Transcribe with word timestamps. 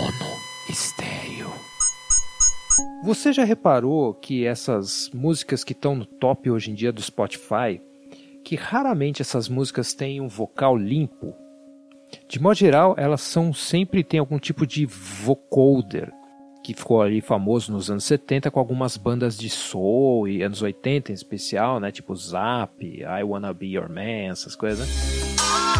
Mono 0.00 0.40
Estéreo. 0.66 1.52
Você 3.04 3.34
já 3.34 3.44
reparou 3.44 4.14
que 4.14 4.46
essas 4.46 5.10
músicas 5.12 5.62
que 5.62 5.72
estão 5.72 5.94
no 5.94 6.06
top 6.06 6.50
hoje 6.50 6.70
em 6.70 6.74
dia 6.74 6.90
do 6.90 7.02
Spotify, 7.02 7.82
que 8.42 8.56
raramente 8.56 9.20
essas 9.20 9.46
músicas 9.46 9.92
têm 9.92 10.18
um 10.18 10.26
vocal 10.26 10.74
limpo? 10.74 11.34
De 12.26 12.40
modo 12.40 12.56
geral, 12.56 12.94
elas 12.96 13.20
são 13.20 13.52
sempre 13.52 14.02
tem 14.02 14.18
algum 14.18 14.38
tipo 14.38 14.66
de 14.66 14.86
vocoder, 14.86 16.10
que 16.64 16.72
ficou 16.72 17.02
ali 17.02 17.20
famoso 17.20 17.70
nos 17.70 17.90
anos 17.90 18.04
70 18.04 18.50
com 18.50 18.58
algumas 18.58 18.96
bandas 18.96 19.36
de 19.36 19.50
soul 19.50 20.26
e 20.26 20.42
anos 20.42 20.62
80 20.62 21.12
em 21.12 21.14
especial, 21.14 21.78
né, 21.78 21.92
tipo 21.92 22.16
Zap, 22.16 22.82
I 22.82 23.22
Wanna 23.22 23.52
Be 23.52 23.66
Your 23.66 23.90
Man, 23.90 24.30
essas 24.30 24.56
coisas. 24.56 24.88
Né? 24.88 25.79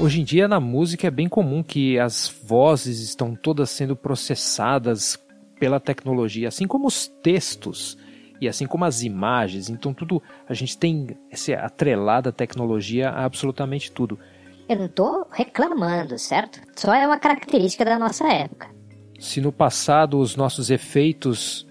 Hoje 0.00 0.22
em 0.22 0.24
dia 0.24 0.48
na 0.48 0.58
música 0.58 1.08
é 1.08 1.10
bem 1.10 1.28
comum 1.28 1.62
que 1.62 1.98
as 1.98 2.34
vozes 2.42 3.00
estão 3.00 3.34
todas 3.34 3.68
sendo 3.68 3.94
processadas 3.94 5.18
pela 5.58 5.78
tecnologia, 5.78 6.48
assim 6.48 6.66
como 6.66 6.86
os 6.86 7.06
textos 7.06 7.98
e 8.40 8.48
assim 8.48 8.66
como 8.66 8.86
as 8.86 9.02
imagens. 9.02 9.68
Então 9.68 9.92
tudo 9.92 10.22
a 10.48 10.54
gente 10.54 10.78
tem 10.78 11.18
essa 11.30 11.52
atrelada 11.52 12.32
tecnologia 12.32 13.10
a 13.10 13.26
absolutamente 13.26 13.92
tudo. 13.92 14.18
Eu 14.66 14.78
não 14.78 14.86
estou 14.86 15.26
reclamando, 15.30 16.18
certo? 16.18 16.62
Só 16.74 16.94
é 16.94 17.06
uma 17.06 17.18
característica 17.18 17.84
da 17.84 17.98
nossa 17.98 18.26
época. 18.26 18.70
Se 19.18 19.38
no 19.38 19.52
passado 19.52 20.18
os 20.18 20.34
nossos 20.34 20.70
efeitos 20.70 21.66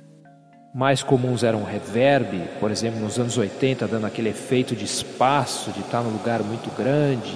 mais 0.72 1.02
comuns 1.02 1.42
eram 1.42 1.64
reverb, 1.64 2.48
por 2.60 2.70
exemplo, 2.70 3.00
nos 3.00 3.18
anos 3.18 3.40
80, 3.40 3.88
dando 3.88 4.06
aquele 4.06 4.30
efeito 4.30 4.76
de 4.76 4.86
espaço, 4.86 5.72
de 5.72 5.80
estar 5.80 6.04
num 6.04 6.12
lugar 6.12 6.44
muito 6.44 6.70
grande, 6.78 7.36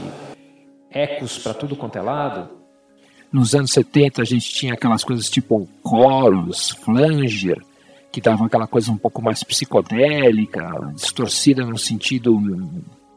ecos 0.93 1.37
para 1.37 1.53
tudo 1.53 1.75
quanto 1.75 1.97
é 1.97 2.01
lado. 2.01 2.49
Nos 3.31 3.55
anos 3.55 3.71
70 3.71 4.21
a 4.21 4.25
gente 4.25 4.53
tinha 4.53 4.73
aquelas 4.73 5.03
coisas 5.03 5.29
tipo 5.29 5.67
chorus, 5.85 6.69
flanger, 6.69 7.59
que 8.11 8.21
davam 8.21 8.45
aquela 8.45 8.67
coisa 8.67 8.91
um 8.91 8.97
pouco 8.97 9.21
mais 9.23 9.43
psicodélica, 9.43 10.69
distorcida 10.93 11.65
no 11.65 11.77
sentido 11.77 12.39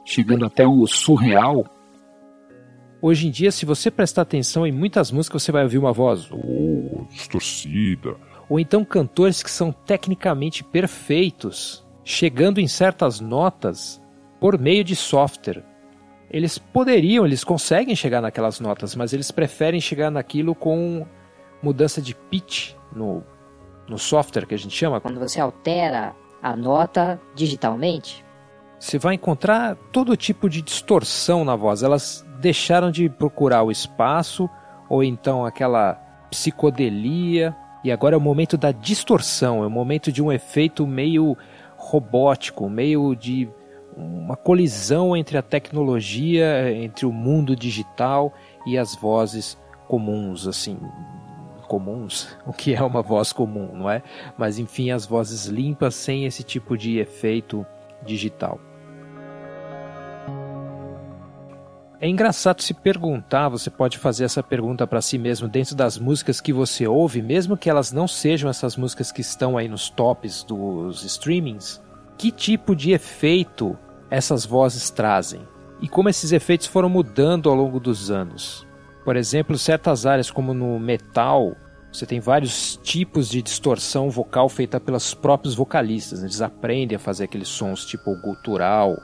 chegando 0.07 0.47
até 0.47 0.67
o 0.67 0.87
surreal. 0.87 1.67
Hoje 3.03 3.29
em 3.29 3.31
dia, 3.31 3.53
se 3.53 3.67
você 3.67 3.91
prestar 3.91 4.23
atenção 4.23 4.67
em 4.67 4.73
muitas 4.73 5.13
músicas, 5.13 5.43
você 5.43 5.53
vai 5.53 5.65
ouvir 5.65 5.77
uma 5.77 5.93
voz 5.93 6.31
oh, 6.33 7.05
distorcida. 7.11 8.17
Ou 8.49 8.59
então 8.59 8.85
cantores 8.85 9.43
que 9.43 9.51
são 9.51 9.71
tecnicamente 9.71 10.65
perfeitos, 10.65 11.85
chegando 12.03 12.59
em 12.59 12.67
certas 12.67 13.21
notas 13.21 14.01
por 14.41 14.59
meio 14.59 14.83
de 14.83 14.97
software 14.97 15.63
eles 16.37 16.59
poderiam, 16.59 17.25
eles 17.25 17.43
conseguem 17.43 17.97
chegar 17.97 18.21
naquelas 18.21 18.61
notas, 18.61 18.95
mas 18.95 19.13
eles 19.13 19.31
preferem 19.31 19.81
chegar 19.81 20.11
naquilo 20.11 20.55
com 20.55 21.07
mudança 21.63 22.03
de 22.03 22.15
pitch 22.15 22.75
no, 22.95 23.25
no 23.89 23.99
software 23.99 24.47
que 24.47 24.55
a 24.55 24.59
gente 24.59 24.77
chama. 24.77 25.01
Quando 25.01 25.19
você 25.19 25.41
altera 25.41 26.15
a 26.43 26.55
nota 26.55 27.19
digitalmente, 27.35 28.23
você 28.79 28.99
vai 28.99 29.15
encontrar 29.15 29.77
todo 29.91 30.15
tipo 30.15 30.51
de 30.51 30.61
distorção 30.61 31.43
na 31.43 31.57
voz. 31.57 31.83
Elas 31.83 32.27
deixaram 32.39 32.91
de 32.91 33.09
procurar 33.09 33.63
o 33.63 33.71
espaço 33.71 34.49
ou 34.91 35.03
então 35.03 35.47
aquela 35.47 35.95
psicodelia 36.31 37.57
e 37.83 37.91
agora 37.91 38.15
é 38.15 38.19
o 38.19 38.21
momento 38.21 38.59
da 38.59 38.73
distorção, 38.73 39.63
é 39.63 39.67
o 39.67 39.71
momento 39.71 40.13
de 40.13 40.23
um 40.23 40.31
efeito 40.31 40.87
meio 40.87 41.35
robótico, 41.77 42.69
meio 42.69 43.15
de 43.15 43.49
uma 43.97 44.37
colisão 44.37 45.17
entre 45.17 45.39
a 45.39 45.43
tecnologia, 45.43 46.71
entre 46.73 47.07
o 47.07 47.13
mundo 47.13 47.57
digital 47.57 48.33
e 48.67 48.77
as 48.77 48.95
vozes 48.95 49.59
comuns, 49.89 50.47
assim, 50.47 50.79
comuns, 51.67 52.37
o 52.47 52.53
que 52.53 52.75
é 52.75 52.83
uma 52.83 53.03
voz 53.03 53.33
comum, 53.33 53.71
não 53.75 53.91
é? 53.91 54.03
Mas 54.37 54.59
enfim, 54.59 54.91
as 54.91 55.07
vozes 55.07 55.47
limpas 55.47 55.95
sem 55.95 56.27
esse 56.27 56.43
tipo 56.43 56.77
de 56.77 56.99
efeito 56.99 57.65
digital. 58.05 58.61
É 61.99 62.07
engraçado 62.07 62.61
se 62.61 62.75
perguntar, 62.75 63.49
você 63.49 63.71
pode 63.71 63.97
fazer 63.97 64.25
essa 64.25 64.43
pergunta 64.43 64.87
para 64.87 65.01
si 65.01 65.17
mesmo 65.17 65.49
dentro 65.49 65.75
das 65.75 65.99
músicas 65.99 66.43
que 66.43 66.53
você 66.53 66.87
ouve, 66.87 67.23
mesmo 67.23 67.57
que 67.57 67.71
elas 67.71 67.91
não 67.91 68.07
sejam 68.07 68.51
essas 68.51 68.77
músicas 68.77 69.11
que 69.11 69.23
estão 69.23 69.57
aí 69.57 69.67
nos 69.67 69.89
tops 69.89 70.45
dos 70.45 71.03
streamings, 71.05 71.83
que 72.19 72.31
tipo 72.31 72.77
de 72.77 72.93
efeito 72.93 73.79
essas 74.11 74.45
vozes 74.45 74.91
trazem 74.91 75.47
e 75.81 75.89
como 75.89 76.09
esses 76.09 76.33
efeitos 76.33 76.67
foram 76.67 76.89
mudando 76.89 77.49
ao 77.49 77.55
longo 77.55 77.79
dos 77.79 78.11
anos. 78.11 78.67
Por 79.05 79.17
exemplo, 79.17 79.59
certas 79.59 80.07
áreas 80.07 80.31
como 80.31 80.53
no 80.53 80.79
metal, 80.81 81.55
você 81.93 82.05
tem 82.05 82.19
vários 82.19 82.77
tipos 82.83 83.29
de 83.29 83.41
distorção 83.41 84.11
vocal 84.11 84.49
feita 84.49 84.81
pelos 84.81 85.15
próprios 85.15 85.55
vocalistas. 85.55 86.23
Eles 86.23 86.41
aprendem 86.43 86.97
a 86.97 86.99
fazer 86.99 87.25
aqueles 87.25 87.49
sons 87.49 87.85
tipo 87.85 88.15
gutural. 88.21 88.97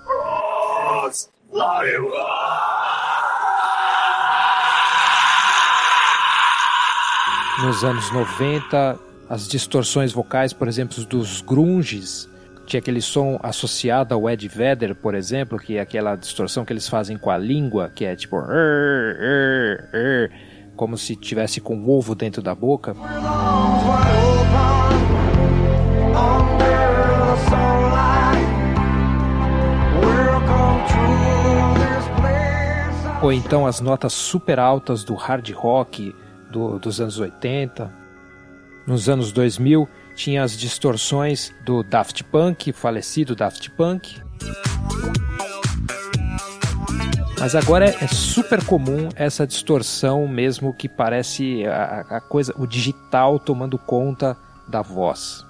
Nos 7.63 7.85
anos 7.85 8.11
90, 8.11 8.99
as 9.29 9.47
distorções 9.47 10.13
vocais, 10.13 10.53
por 10.53 10.67
exemplo, 10.67 11.05
dos 11.05 11.41
grunges, 11.41 12.29
tinha 12.73 12.81
aquele 12.81 13.03
som 13.03 13.39
associado 13.43 14.15
ao 14.15 14.31
Ed 14.31 14.49
Vedder, 14.49 14.95
por 14.95 15.15
exemplo, 15.15 15.59
que 15.59 15.77
é 15.77 15.81
aquela 15.81 16.17
distorção 16.17 16.65
que 16.65 16.73
eles 16.73 16.89
fazem 16.89 17.19
com 17.19 17.29
a 17.31 17.37
língua, 17.37 17.91
que 17.95 18.03
é 18.07 18.17
tipo 18.17 18.37
como 20.75 20.97
se 20.97 21.15
tivesse 21.15 21.61
com 21.61 21.77
um 21.77 21.91
ovo 21.91 22.15
dentro 22.15 22.41
da 22.41 22.55
boca. 22.55 22.97
Ou 33.23 33.33
então 33.33 33.67
as 33.67 33.81
notas 33.83 34.15
super 34.15 34.59
altas 34.59 35.05
do 35.05 35.15
hard 35.15 35.51
rock 35.51 36.17
do, 36.51 36.79
dos 36.79 37.03
anos 37.03 37.19
80. 37.19 37.93
Nos 38.87 39.11
anos 39.11 39.31
2000, 39.31 39.87
tinha 40.15 40.43
as 40.43 40.57
distorções 40.57 41.53
do 41.65 41.83
Daft 41.83 42.23
Punk, 42.25 42.73
falecido 42.73 43.35
Daft 43.35 43.71
Punk. 43.71 44.21
Mas 47.39 47.57
agora 47.57 47.87
é, 47.87 48.07
super 48.07 48.65
comum 48.65 49.09
essa 49.17 49.45
distorção 49.45 50.29
mesmo 50.29 50.73
que 50.73 50.89
parece 50.89 51.67
a, 51.67 52.01
a 52.17 52.21
coisa, 52.21 52.55
o 52.57 52.67
digital 52.67 53.39
tomando 53.39 53.77
conta 53.77 54.37
da 54.69 54.81
voz. 54.81 55.45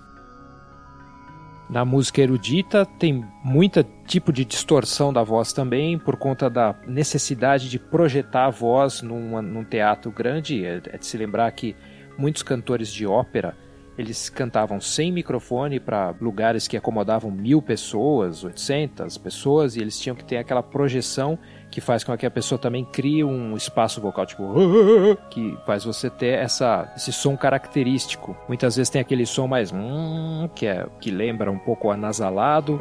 Na 1.68 1.84
música 1.84 2.20
erudita 2.20 2.84
tem 2.84 3.24
muito 3.42 3.82
tipo 4.06 4.32
de 4.32 4.44
distorção 4.44 5.12
da 5.12 5.22
voz 5.22 5.52
também, 5.54 5.98
por 5.98 6.16
conta 6.16 6.50
da 6.50 6.74
necessidade 6.86 7.68
de 7.70 7.78
projetar 7.78 8.46
a 8.46 8.50
voz 8.50 9.00
num, 9.00 9.40
num 9.40 9.64
teatro 9.64 10.10
grande. 10.10 10.64
É, 10.64 10.82
é 10.86 10.98
de 10.98 11.06
se 11.06 11.16
lembrar 11.16 11.50
que 11.52 11.74
muitos 12.18 12.42
cantores 12.42 12.92
de 12.92 13.06
ópera 13.06 13.56
eles 13.96 14.28
cantavam 14.28 14.80
sem 14.80 15.12
microfone 15.12 15.78
para 15.78 16.14
lugares 16.20 16.66
que 16.66 16.76
acomodavam 16.76 17.30
mil 17.30 17.60
pessoas, 17.60 18.44
800 18.44 19.18
pessoas, 19.18 19.76
e 19.76 19.80
eles 19.80 19.98
tinham 19.98 20.16
que 20.16 20.24
ter 20.24 20.38
aquela 20.38 20.62
projeção 20.62 21.38
que 21.70 21.80
faz 21.80 22.04
com 22.04 22.16
que 22.16 22.26
a 22.26 22.30
pessoa 22.30 22.58
também 22.58 22.84
crie 22.84 23.24
um 23.24 23.56
espaço 23.56 24.00
vocal, 24.00 24.26
tipo, 24.26 24.42
que 25.30 25.56
faz 25.64 25.84
você 25.84 26.10
ter 26.10 26.38
essa, 26.38 26.92
esse 26.94 27.12
som 27.12 27.36
característico. 27.36 28.36
Muitas 28.46 28.76
vezes 28.76 28.90
tem 28.90 29.00
aquele 29.00 29.24
som 29.24 29.46
mais, 29.46 29.72
hum, 29.72 30.48
que 30.54 30.66
é 30.66 30.86
que 31.00 31.10
lembra 31.10 31.50
um 31.50 31.58
pouco 31.58 31.90
anasalado 31.90 32.78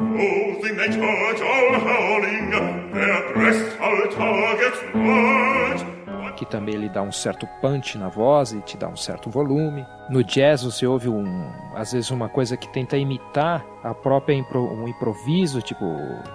que 6.32 6.44
também 6.44 6.74
ele 6.74 6.88
dá 6.88 7.02
um 7.02 7.12
certo 7.12 7.46
punch 7.60 7.96
na 7.96 8.08
voz 8.08 8.52
e 8.52 8.60
te 8.60 8.76
dá 8.76 8.88
um 8.88 8.96
certo 8.96 9.30
volume. 9.30 9.86
No 10.10 10.24
jazz 10.24 10.62
você 10.62 10.86
ouve 10.86 11.08
um, 11.08 11.50
às 11.74 11.92
vezes 11.92 12.10
uma 12.10 12.28
coisa 12.28 12.56
que 12.56 12.68
tenta 12.68 12.96
imitar 12.96 13.64
a 13.82 13.94
própria 13.94 14.34
impro, 14.34 14.62
um 14.62 14.88
improviso, 14.88 15.62
tipo 15.62 15.84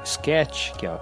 sketch, 0.04 0.72
que 0.74 0.86
é 0.86 0.98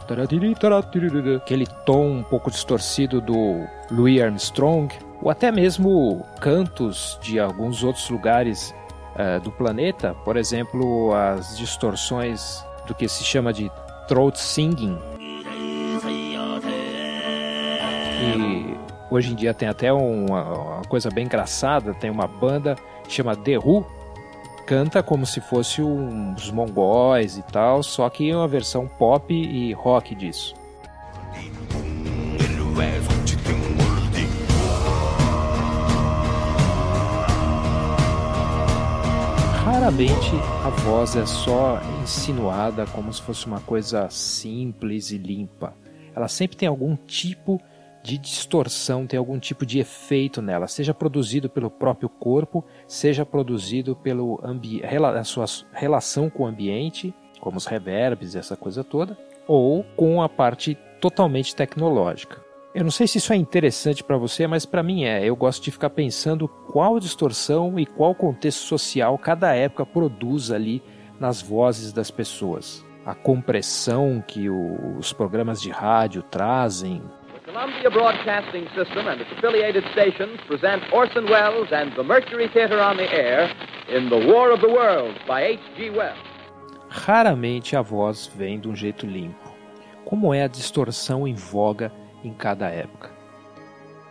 aquele 1.36 1.65
tom 1.86 2.07
um 2.18 2.24
pouco 2.24 2.50
distorcido 2.50 3.21
do 3.21 3.65
Louis 3.92 4.21
Armstrong, 4.21 4.94
ou 5.21 5.30
até 5.30 5.51
mesmo 5.51 6.25
cantos 6.39 7.19
de 7.21 7.39
alguns 7.39 7.83
outros 7.83 8.09
lugares 8.09 8.74
uh, 9.15 9.39
do 9.41 9.51
planeta, 9.51 10.15
por 10.25 10.38
exemplo, 10.38 11.13
as 11.13 11.57
distorções 11.57 12.65
do 12.88 12.94
que 12.94 13.07
se 13.07 13.24
chama 13.24 13.51
de 13.51 13.71
throat 14.07 14.38
singing, 14.39 14.98
que 18.15 18.75
Hoje 19.15 19.31
em 19.31 19.35
dia 19.35 19.53
tem 19.53 19.69
até 19.69 19.94
uma, 19.94 20.44
uma 20.44 20.81
coisa 20.89 21.09
bem 21.09 21.23
engraçada, 21.23 21.94
tem 21.94 22.09
uma 22.09 22.27
banda 22.27 22.75
chama 23.07 23.33
The 23.33 23.57
Who, 23.57 23.88
canta 24.67 25.01
como 25.01 25.25
se 25.25 25.39
fosse 25.39 25.81
uns 25.81 26.51
mongóis 26.51 27.38
e 27.38 27.41
tal, 27.44 27.81
só 27.81 28.09
que 28.09 28.29
é 28.29 28.35
uma 28.35 28.45
versão 28.45 28.89
pop 28.89 29.33
e 29.33 29.71
rock 29.71 30.13
disso. 30.15 30.53
Raramente 39.63 40.31
a 40.65 40.69
voz 40.81 41.15
é 41.15 41.25
só 41.25 41.79
insinuada 42.03 42.85
como 42.88 43.13
se 43.13 43.21
fosse 43.21 43.45
uma 43.45 43.62
coisa 43.62 44.09
simples 44.09 45.12
e 45.12 45.17
limpa. 45.17 45.73
Ela 46.13 46.27
sempre 46.27 46.57
tem 46.57 46.67
algum 46.67 46.97
tipo 46.97 47.62
de 47.62 47.75
distorção, 48.05 49.07
tem 49.07 49.17
algum 49.17 49.39
tipo 49.39 49.65
de 49.65 49.79
efeito 49.79 50.41
nela, 50.41 50.67
seja 50.67 50.93
produzido 50.93 51.49
pelo 51.49 51.71
próprio 51.71 52.07
corpo, 52.07 52.63
seja 52.87 53.25
produzido 53.25 53.95
pelo 53.95 54.39
a 55.15 55.23
sua 55.23 55.45
relação 55.73 56.29
com 56.29 56.43
o 56.43 56.45
ambiente, 56.45 57.13
como 57.39 57.57
os 57.57 57.65
reverbs 57.65 58.35
essa 58.35 58.55
coisa 58.55 58.83
toda, 58.83 59.17
ou 59.47 59.83
com 59.95 60.21
a 60.21 60.29
parte 60.29 60.77
totalmente 61.01 61.55
tecnológica. 61.55 62.43
Eu 62.75 62.83
não 62.83 62.91
sei 62.91 63.07
se 63.07 63.19
isso 63.19 63.31
é 63.31 63.37
interessante 63.37 64.03
para 64.03 64.17
você, 64.17 64.45
mas 64.47 64.65
para 64.65 64.83
mim 64.83 65.05
é. 65.05 65.23
Eu 65.23 65.35
gosto 65.35 65.63
de 65.63 65.71
ficar 65.71 65.89
pensando 65.89 66.47
qual 66.47 66.99
distorção 66.99 67.79
e 67.79 67.85
qual 67.85 68.13
contexto 68.13 68.65
social 68.65 69.17
cada 69.17 69.55
época 69.55 69.85
produz 69.85 70.51
ali 70.51 70.83
nas 71.17 71.41
vozes 71.41 71.93
das 71.93 72.11
pessoas. 72.11 72.85
A 73.05 73.15
compressão 73.15 74.21
que 74.27 74.49
os 74.49 75.13
programas 75.13 75.61
de 75.61 75.69
rádio 75.69 76.21
trazem, 76.23 77.01
Columbia 77.55 77.89
Broadcasting 77.89 78.67
System 78.75 79.07
and 79.07 79.21
its 79.21 79.31
affiliated 79.31 79.85
stations 79.93 80.37
present 80.45 80.83
Orson 80.91 81.23
Welles 81.23 81.71
and 81.71 81.95
the 81.95 82.03
Mercury 82.03 82.49
Theater 82.49 82.81
on 82.81 82.97
the 82.97 83.09
Air 83.09 83.49
in 83.87 84.09
The 84.09 84.27
War 84.27 84.51
of 84.51 84.59
the 84.59 84.67
Worlds 84.67 85.17
by 85.25 85.41
H.G. 85.41 85.91
Wells. 85.91 86.19
Raramente 86.89 87.77
a 87.77 87.81
voz 87.81 88.27
vem 88.27 88.59
de 88.59 88.67
um 88.67 88.75
jeito 88.75 89.05
limpo. 89.05 89.55
Como 90.03 90.33
é 90.33 90.43
a 90.43 90.49
distorção 90.49 91.25
em 91.25 91.33
voga 91.33 91.93
em 92.25 92.33
cada 92.33 92.67
época? 92.67 93.09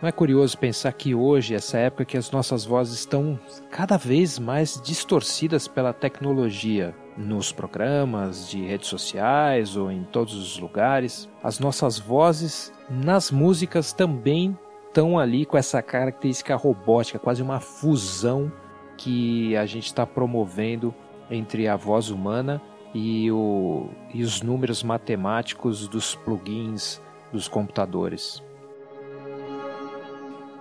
Não 0.01 0.09
é 0.09 0.11
curioso 0.11 0.57
pensar 0.57 0.91
que 0.93 1.13
hoje, 1.13 1.53
essa 1.53 1.77
época 1.77 2.03
que 2.03 2.17
as 2.17 2.31
nossas 2.31 2.65
vozes 2.65 2.95
estão 2.95 3.39
cada 3.69 3.95
vez 3.95 4.39
mais 4.39 4.81
distorcidas 4.81 5.67
pela 5.67 5.93
tecnologia, 5.93 6.95
nos 7.17 7.51
programas 7.51 8.49
de 8.49 8.65
redes 8.65 8.87
sociais 8.87 9.77
ou 9.77 9.91
em 9.91 10.03
todos 10.03 10.33
os 10.35 10.59
lugares, 10.59 11.29
as 11.43 11.59
nossas 11.59 11.97
vozes 11.97 12.73
nas 12.89 13.31
músicas 13.31 13.93
também 13.93 14.57
estão 14.87 15.17
ali 15.19 15.45
com 15.45 15.57
essa 15.57 15.81
característica 15.81 16.55
robótica, 16.55 17.19
quase 17.19 17.41
uma 17.41 17.59
fusão 17.59 18.51
que 18.97 19.55
a 19.57 19.65
gente 19.65 19.87
está 19.87 20.05
promovendo 20.05 20.93
entre 21.29 21.67
a 21.67 21.75
voz 21.75 22.09
humana 22.09 22.61
e, 22.93 23.29
o, 23.31 23.89
e 24.13 24.23
os 24.23 24.41
números 24.41 24.83
matemáticos 24.83 25.87
dos 25.87 26.15
plugins 26.15 27.01
dos 27.31 27.47
computadores. 27.47 28.41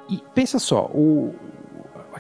E 0.09 0.21
pensa 0.35 0.59
só, 0.59 0.87
o, 0.93 1.35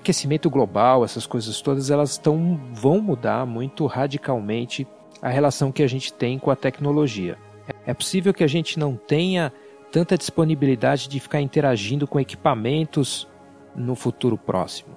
aquecimento 0.04 0.50
global, 0.50 1.02
essas 1.02 1.26
coisas 1.26 1.62
todas, 1.62 1.90
elas 1.90 2.18
tão, 2.18 2.60
vão 2.74 3.00
mudar 3.00 3.46
muito 3.46 3.86
radicalmente 3.86 4.86
a 5.22 5.30
relação 5.30 5.72
que 5.72 5.82
a 5.82 5.86
gente 5.86 6.12
tem 6.12 6.38
com 6.38 6.50
a 6.50 6.56
tecnologia. 6.56 7.38
É 7.86 7.94
possível 7.94 8.34
que 8.34 8.44
a 8.44 8.46
gente 8.46 8.78
não 8.78 8.96
tenha 8.96 9.50
tanta 9.90 10.18
disponibilidade 10.18 11.08
de 11.08 11.18
ficar 11.18 11.40
interagindo 11.40 12.06
com 12.06 12.20
equipamentos 12.20 13.26
no 13.74 13.94
futuro 13.94 14.36
próximo. 14.36 14.94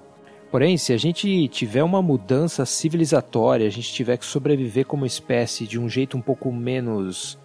Porém, 0.51 0.75
se 0.75 0.91
a 0.91 0.97
gente 0.97 1.47
tiver 1.47 1.83
uma 1.83 2.01
mudança 2.01 2.65
civilizatória, 2.65 3.65
a 3.65 3.69
gente 3.69 3.93
tiver 3.93 4.17
que 4.17 4.25
sobreviver 4.25 4.85
como 4.85 5.05
espécie 5.05 5.65
de 5.65 5.79
um 5.79 5.87
jeito 5.87 6.17
um 6.17 6.21
pouco 6.21 6.51
menos 6.51 7.39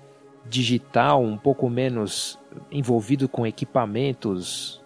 digital, 0.49 1.23
um 1.23 1.39
pouco 1.39 1.71
menos 1.71 2.39
envolvido 2.73 3.29
com 3.29 3.47
equipamentos 3.47 4.83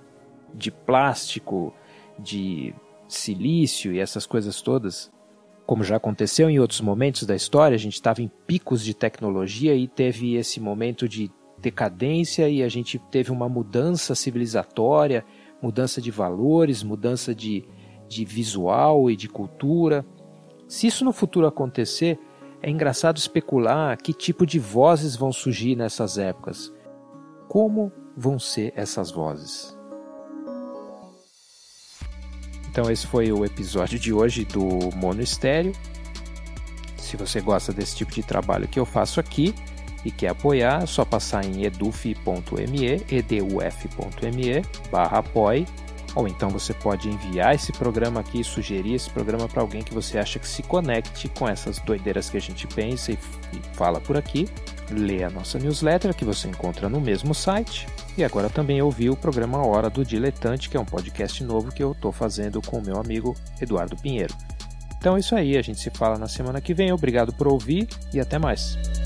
de 0.53 0.71
plástico, 0.71 1.73
de 2.19 2.75
silício 3.09 3.93
e 3.93 3.99
essas 3.99 4.27
coisas 4.27 4.61
todas, 4.61 5.11
como 5.67 5.83
já 5.83 5.97
aconteceu 5.97 6.49
em 6.49 6.59
outros 6.59 6.81
momentos 6.81 7.25
da 7.25 7.35
história, 7.35 7.75
a 7.75 7.79
gente 7.79 7.95
estava 7.95 8.23
em 8.23 8.31
picos 8.47 8.85
de 8.85 8.95
tecnologia 8.95 9.75
e 9.75 9.89
teve 9.89 10.37
esse 10.37 10.61
momento 10.61 11.09
de 11.09 11.31
decadência 11.59 12.49
e 12.49 12.63
a 12.63 12.69
gente 12.69 12.99
teve 13.11 13.33
uma 13.33 13.49
mudança 13.49 14.15
civilizatória, 14.15 15.25
mudança 15.61 16.01
de 16.01 16.11
valores, 16.11 16.83
mudança 16.83 17.35
de, 17.35 17.65
de 18.09 18.25
visual 18.25 19.11
e 19.11 19.17
de 19.17 19.29
cultura. 19.29 20.07
Se 20.69 20.87
isso 20.87 21.05
no 21.05 21.13
futuro 21.13 21.47
acontecer, 21.47 22.19
é 22.63 22.71
engraçado 22.71 23.17
especular 23.17 23.97
que 23.97 24.13
tipo 24.13 24.47
de 24.47 24.59
vozes 24.59 25.17
vão 25.17 25.33
surgir 25.33 25.77
nessas 25.77 26.19
épocas. 26.19 26.73
Como 27.49 27.93
vão 28.17 28.39
ser 28.39 28.73
essas 28.77 29.11
vozes? 29.11 29.76
Então 32.77 32.91
esse 32.91 33.07
foi 33.07 33.33
o 33.33 33.43
episódio 33.43 33.99
de 33.99 34.13
hoje 34.13 34.45
do 34.45 34.91
Mono 34.95 35.23
Estéreo. 35.23 35.73
Se 36.99 37.17
você 37.17 37.41
gosta 37.41 37.73
desse 37.73 37.97
tipo 37.97 38.13
de 38.13 38.23
trabalho 38.23 38.69
que 38.69 38.79
eu 38.79 38.85
faço 38.85 39.19
aqui 39.19 39.55
e 40.05 40.11
quer 40.11 40.29
apoiar, 40.29 40.83
é 40.83 40.87
só 40.87 41.03
passar 41.03 41.43
em 41.43 41.65
eduf.me, 41.65 43.03
eduf.me 43.11 44.63
barra 44.93 45.21
apoie, 45.21 45.67
ou 46.17 46.27
então 46.27 46.49
você 46.49 46.73
pode 46.73 47.11
enviar 47.11 47.55
esse 47.55 47.71
programa 47.73 48.21
aqui, 48.21 48.43
sugerir 48.43 48.95
esse 48.95 49.11
programa 49.11 49.47
para 49.47 49.61
alguém 49.61 49.83
que 49.83 49.93
você 49.93 50.19
acha 50.19 50.39
que 50.39 50.49
se 50.49 50.63
conecte 50.63 51.29
com 51.29 51.47
essas 51.47 51.79
doideiras 51.79 52.31
que 52.31 52.39
a 52.39 52.41
gente 52.41 52.67
pensa 52.67 53.13
e, 53.13 53.19
e 53.53 53.61
fala 53.75 54.01
por 54.01 54.17
aqui. 54.17 54.49
Lê 54.91 55.23
a 55.23 55.29
nossa 55.29 55.59
newsletter 55.59 56.15
que 56.15 56.25
você 56.25 56.49
encontra 56.49 56.89
no 56.89 57.01
mesmo 57.01 57.35
site 57.35 57.87
e 58.17 58.25
agora 58.25 58.49
também 58.49 58.81
ouvi 58.81 59.11
o 59.11 59.17
programa 59.17 59.65
Hora 59.65 59.91
do 59.91 60.03
Diletante, 60.03 60.71
que 60.71 60.77
é 60.77 60.81
um 60.81 60.87
podcast 60.87 61.45
novo 61.45 61.71
que 61.71 61.83
eu 61.83 61.93
estou 61.93 62.11
fazendo 62.11 62.63
com 62.63 62.79
o 62.79 62.83
meu 62.83 62.99
amigo 62.99 63.37
Eduardo 63.61 63.95
Pinheiro. 63.97 64.35
Então 64.97 65.17
é 65.17 65.21
isso 65.21 65.37
aí, 65.37 65.59
a 65.59 65.63
gente 65.63 65.79
se 65.79 65.91
fala 65.91 66.17
na 66.17 66.29
semana 66.29 66.63
que 66.63 66.73
vem. 66.73 66.91
Obrigado 66.93 67.35
por 67.35 67.47
ouvir 67.47 67.87
e 68.15 68.19
até 68.19 68.39
mais. 68.39 69.06